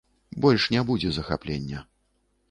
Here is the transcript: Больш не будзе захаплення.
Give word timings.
Больш 0.45 0.63
не 0.75 0.81
будзе 0.87 1.11
захаплення. 1.17 1.83